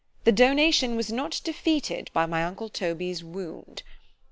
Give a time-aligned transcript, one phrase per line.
[0.23, 3.83] The DONATION was not defeated by my uncle Toby's wound.